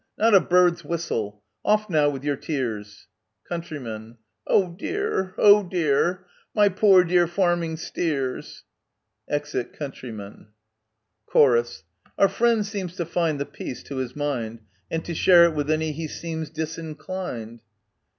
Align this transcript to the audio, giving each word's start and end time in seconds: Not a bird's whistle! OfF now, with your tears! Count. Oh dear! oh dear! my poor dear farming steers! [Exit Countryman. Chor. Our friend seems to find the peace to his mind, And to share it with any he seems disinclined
Not 0.17 0.33
a 0.33 0.39
bird's 0.39 0.83
whistle! 0.83 1.43
OfF 1.63 1.87
now, 1.87 2.09
with 2.09 2.23
your 2.23 2.35
tears! 2.35 3.05
Count. 3.47 3.71
Oh 4.47 4.71
dear! 4.71 5.35
oh 5.37 5.61
dear! 5.61 6.25
my 6.55 6.69
poor 6.69 7.03
dear 7.03 7.27
farming 7.27 7.77
steers! 7.77 8.63
[Exit 9.29 9.73
Countryman. 9.73 10.47
Chor. 11.27 11.63
Our 12.17 12.29
friend 12.29 12.65
seems 12.65 12.95
to 12.95 13.05
find 13.05 13.39
the 13.39 13.45
peace 13.45 13.83
to 13.83 13.97
his 13.97 14.15
mind, 14.15 14.61
And 14.89 15.05
to 15.05 15.13
share 15.13 15.43
it 15.45 15.53
with 15.53 15.69
any 15.69 15.91
he 15.91 16.07
seems 16.07 16.49
disinclined 16.49 17.61